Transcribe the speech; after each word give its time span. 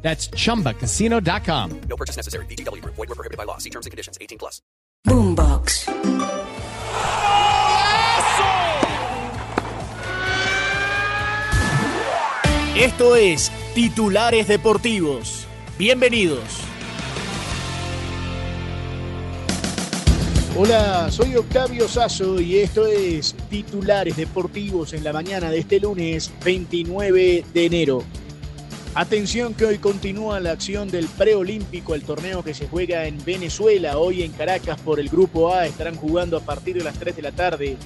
That's 0.00 0.30
chumbacasino.com. 0.30 1.80
No 1.88 1.96
purchase 1.96 2.16
necessary. 2.16 2.46
BGW. 2.46 2.82
Void 2.84 2.96
were 2.96 3.14
prohibited 3.14 3.36
by 3.36 3.44
law. 3.44 3.58
See 3.58 3.70
terms 3.70 3.84
and 3.84 3.90
conditions. 3.90 4.16
18 4.20 4.38
plus. 4.38 4.62
Boombox. 5.04 5.88
Esto 12.78 13.16
es 13.16 13.50
Titulares 13.74 14.46
Deportivos. 14.46 15.46
Bienvenidos. 15.78 16.68
Hola, 20.56 21.10
soy 21.10 21.34
Octavio 21.34 21.88
Sazo 21.88 22.40
y 22.40 22.58
esto 22.58 22.86
es 22.86 23.34
Titulares 23.50 24.16
Deportivos 24.16 24.92
en 24.92 25.02
la 25.02 25.12
mañana 25.12 25.50
de 25.50 25.58
este 25.58 25.80
lunes 25.80 26.32
29 26.44 27.44
de 27.52 27.66
enero. 27.66 28.04
Atención 28.98 29.54
que 29.54 29.64
hoy 29.64 29.78
continúa 29.78 30.40
la 30.40 30.50
acción 30.50 30.88
del 30.88 31.06
preolímpico, 31.06 31.94
el 31.94 32.02
torneo 32.02 32.42
que 32.42 32.52
se 32.52 32.66
juega 32.66 33.06
en 33.06 33.24
Venezuela, 33.24 33.96
hoy 33.96 34.24
en 34.24 34.32
Caracas 34.32 34.80
por 34.80 34.98
el 34.98 35.08
Grupo 35.08 35.54
A, 35.54 35.66
estarán 35.66 35.94
jugando 35.94 36.36
a 36.36 36.40
partir 36.40 36.76
de 36.76 36.82
las 36.82 36.98
3 36.98 37.14
de 37.14 37.22
la 37.22 37.30
tarde, 37.30 37.76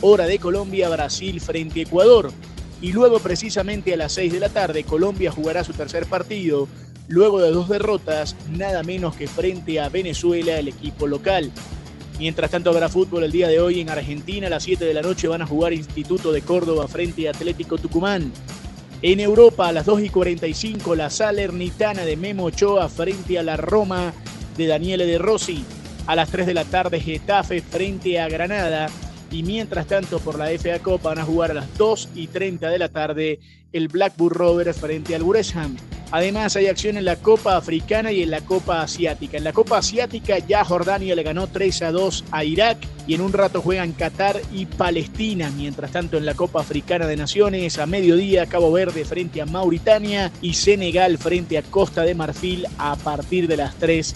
hora 0.00 0.24
de 0.24 0.38
Colombia, 0.38 0.88
Brasil 0.88 1.42
frente 1.42 1.80
a 1.80 1.82
Ecuador. 1.82 2.32
Y 2.80 2.92
luego 2.92 3.18
precisamente 3.18 3.92
a 3.92 3.98
las 3.98 4.12
6 4.12 4.32
de 4.32 4.40
la 4.40 4.48
tarde, 4.48 4.84
Colombia 4.84 5.30
jugará 5.30 5.62
su 5.62 5.74
tercer 5.74 6.06
partido, 6.06 6.66
luego 7.06 7.42
de 7.42 7.50
dos 7.50 7.68
derrotas, 7.68 8.34
nada 8.50 8.82
menos 8.82 9.14
que 9.14 9.28
frente 9.28 9.78
a 9.78 9.90
Venezuela, 9.90 10.58
el 10.58 10.68
equipo 10.68 11.06
local. 11.06 11.52
Mientras 12.18 12.50
tanto 12.50 12.70
habrá 12.70 12.88
fútbol 12.88 13.24
el 13.24 13.32
día 13.32 13.48
de 13.48 13.60
hoy 13.60 13.82
en 13.82 13.90
Argentina, 13.90 14.46
a 14.46 14.50
las 14.50 14.62
7 14.62 14.86
de 14.86 14.94
la 14.94 15.02
noche 15.02 15.28
van 15.28 15.42
a 15.42 15.46
jugar 15.46 15.74
Instituto 15.74 16.32
de 16.32 16.40
Córdoba 16.40 16.88
frente 16.88 17.28
a 17.28 17.32
Atlético 17.32 17.76
Tucumán. 17.76 18.32
En 19.04 19.18
Europa, 19.18 19.66
a 19.66 19.72
las 19.72 19.84
2 19.84 20.02
y 20.02 20.08
45, 20.10 20.94
la 20.94 21.10
Salernitana 21.10 22.04
de 22.04 22.16
Memo 22.16 22.44
Ochoa 22.44 22.88
frente 22.88 23.36
a 23.36 23.42
la 23.42 23.56
Roma 23.56 24.12
de 24.56 24.68
Daniele 24.68 25.06
De 25.06 25.18
Rossi. 25.18 25.64
A 26.06 26.14
las 26.14 26.30
3 26.30 26.46
de 26.46 26.54
la 26.54 26.64
tarde, 26.64 27.00
Getafe 27.00 27.62
frente 27.62 28.20
a 28.20 28.28
Granada. 28.28 28.88
Y 29.32 29.42
mientras 29.42 29.86
tanto, 29.86 30.20
por 30.20 30.38
la 30.38 30.50
FA 30.58 30.78
Copa 30.80 31.08
van 31.08 31.18
a 31.18 31.24
jugar 31.24 31.50
a 31.50 31.54
las 31.54 31.78
2 31.78 32.10
y 32.14 32.26
30 32.26 32.68
de 32.68 32.78
la 32.78 32.90
tarde 32.90 33.40
el 33.72 33.88
Blackburn 33.88 34.34
Rovers 34.34 34.76
frente 34.76 35.14
al 35.14 35.24
Wrexham. 35.24 35.76
Además, 36.10 36.56
hay 36.56 36.66
acción 36.66 36.98
en 36.98 37.06
la 37.06 37.16
Copa 37.16 37.56
Africana 37.56 38.12
y 38.12 38.22
en 38.22 38.30
la 38.30 38.42
Copa 38.42 38.82
Asiática. 38.82 39.38
En 39.38 39.44
la 39.44 39.54
Copa 39.54 39.78
Asiática 39.78 40.38
ya 40.40 40.62
Jordania 40.62 41.14
le 41.14 41.22
ganó 41.22 41.46
3 41.46 41.82
a 41.82 41.90
2 41.90 42.24
a 42.30 42.44
Irak 42.44 42.76
y 43.06 43.14
en 43.14 43.22
un 43.22 43.32
rato 43.32 43.62
juegan 43.62 43.92
Qatar 43.92 44.38
y 44.52 44.66
Palestina. 44.66 45.50
Mientras 45.56 45.92
tanto, 45.92 46.18
en 46.18 46.26
la 46.26 46.34
Copa 46.34 46.60
Africana 46.60 47.06
de 47.06 47.16
Naciones, 47.16 47.78
a 47.78 47.86
mediodía 47.86 48.44
Cabo 48.44 48.70
Verde 48.70 49.06
frente 49.06 49.40
a 49.40 49.46
Mauritania 49.46 50.30
y 50.42 50.52
Senegal 50.52 51.16
frente 51.16 51.56
a 51.56 51.62
Costa 51.62 52.02
de 52.02 52.14
Marfil 52.14 52.66
a 52.76 52.94
partir 52.96 53.48
de 53.48 53.56
las 53.56 53.74
3 53.76 54.14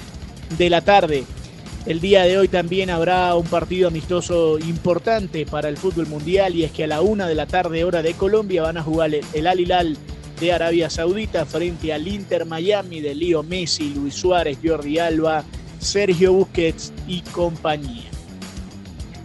de 0.59 0.69
la 0.69 0.83
tarde. 0.83 1.25
El 1.87 2.01
día 2.01 2.25
de 2.25 2.37
hoy 2.37 2.49
también 2.49 2.91
habrá 2.91 3.33
un 3.37 3.47
partido 3.47 3.87
amistoso 3.87 4.59
importante 4.59 5.47
para 5.47 5.69
el 5.69 5.77
fútbol 5.77 6.09
mundial 6.09 6.57
y 6.57 6.65
es 6.65 6.73
que 6.73 6.83
a 6.83 6.89
la 6.89 7.01
una 7.01 7.29
de 7.29 7.37
la 7.37 7.47
tarde 7.47 7.85
hora 7.85 8.03
de 8.03 8.15
Colombia 8.15 8.63
van 8.63 8.77
a 8.77 8.83
jugar 8.83 9.13
el 9.15 9.47
Al 9.47 9.61
Hilal 9.61 9.97
de 10.41 10.53
Arabia 10.53 10.91
Saudita 10.91 11.47
frente 11.47 11.93
al 11.93 12.09
Inter 12.09 12.45
Miami 12.45 13.01
de 13.01 13.15
Leo 13.15 13.45
Messi, 13.45 13.95
Luis 13.95 14.15
Suárez, 14.15 14.59
Jordi 14.65 14.99
Alba, 14.99 15.45
Sergio 15.79 16.33
Busquets 16.33 16.93
y 17.07 17.21
compañía. 17.21 18.11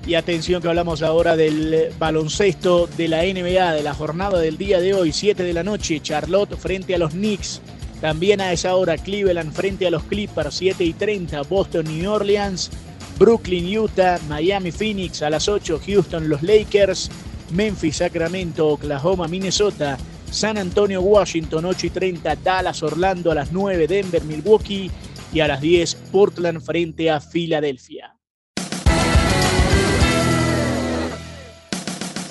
Y 0.05 0.13
atención 0.13 0.61
que 0.61 0.67
hablamos 0.67 1.01
ahora 1.01 1.35
del 1.35 1.89
baloncesto 1.97 2.87
de 2.95 3.07
la 3.07 3.23
NBA, 3.23 3.73
de 3.73 3.81
la 3.81 3.95
jornada 3.95 4.39
del 4.39 4.59
día 4.59 4.79
de 4.79 4.93
hoy, 4.93 5.11
7 5.11 5.41
de 5.41 5.53
la 5.53 5.63
noche, 5.63 5.99
Charlotte 5.99 6.55
frente 6.57 6.93
a 6.93 6.99
los 6.99 7.11
Knicks. 7.11 7.59
También 8.01 8.41
a 8.41 8.51
esa 8.51 8.75
hora 8.75 8.97
Cleveland 8.97 9.53
frente 9.53 9.85
a 9.85 9.91
los 9.91 10.03
Clippers, 10.03 10.55
7 10.55 10.83
y 10.83 10.93
30, 10.93 11.43
Boston, 11.43 11.85
New 11.85 12.11
Orleans, 12.11 12.71
Brooklyn, 13.19 13.77
Utah, 13.77 14.17
Miami, 14.27 14.71
Phoenix 14.71 15.21
a 15.21 15.29
las 15.29 15.47
8, 15.47 15.79
Houston, 15.85 16.27
los 16.27 16.41
Lakers, 16.41 17.11
Memphis, 17.51 17.97
Sacramento, 17.97 18.67
Oklahoma, 18.69 19.27
Minnesota, 19.27 19.99
San 20.31 20.57
Antonio, 20.57 21.01
Washington, 21.01 21.65
8 21.65 21.87
y 21.87 21.89
30, 21.91 22.35
Dallas, 22.37 22.81
Orlando 22.81 23.31
a 23.31 23.35
las 23.35 23.51
9, 23.51 23.85
Denver, 23.85 24.23
Milwaukee 24.23 24.89
y 25.31 25.39
a 25.39 25.47
las 25.47 25.61
10, 25.61 25.95
Portland 26.11 26.61
frente 26.61 27.11
a 27.11 27.21
Filadelfia. 27.21 28.15